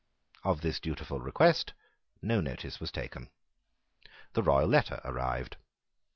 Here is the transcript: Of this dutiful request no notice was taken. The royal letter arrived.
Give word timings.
Of 0.43 0.61
this 0.61 0.79
dutiful 0.79 1.19
request 1.21 1.73
no 2.23 2.41
notice 2.41 2.79
was 2.79 2.91
taken. 2.91 3.29
The 4.33 4.41
royal 4.41 4.67
letter 4.67 4.99
arrived. 5.05 5.57